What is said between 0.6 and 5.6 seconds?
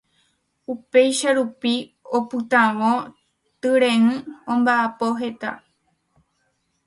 upéicha rupi opytávo tyre'ỹ omba'apo heta